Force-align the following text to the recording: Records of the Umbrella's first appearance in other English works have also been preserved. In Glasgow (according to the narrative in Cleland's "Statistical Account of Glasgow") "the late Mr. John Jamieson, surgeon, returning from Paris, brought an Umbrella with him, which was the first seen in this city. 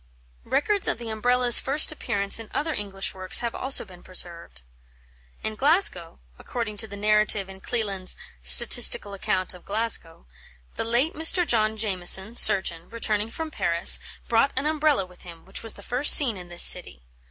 Records 0.47 0.87
of 0.87 0.97
the 0.97 1.09
Umbrella's 1.09 1.59
first 1.59 1.91
appearance 1.91 2.39
in 2.39 2.49
other 2.55 2.73
English 2.73 3.13
works 3.13 3.41
have 3.41 3.53
also 3.53 3.85
been 3.85 4.01
preserved. 4.01 4.63
In 5.43 5.53
Glasgow 5.53 6.19
(according 6.39 6.77
to 6.77 6.87
the 6.87 6.97
narrative 6.97 7.47
in 7.47 7.61
Cleland's 7.61 8.17
"Statistical 8.41 9.13
Account 9.13 9.53
of 9.53 9.63
Glasgow") 9.63 10.25
"the 10.75 10.83
late 10.83 11.13
Mr. 11.13 11.45
John 11.45 11.77
Jamieson, 11.77 12.35
surgeon, 12.37 12.89
returning 12.89 13.29
from 13.29 13.51
Paris, 13.51 13.99
brought 14.27 14.51
an 14.55 14.65
Umbrella 14.65 15.05
with 15.05 15.21
him, 15.21 15.45
which 15.45 15.61
was 15.61 15.75
the 15.75 15.83
first 15.83 16.15
seen 16.15 16.35
in 16.35 16.47
this 16.49 16.63
city. 16.63 17.03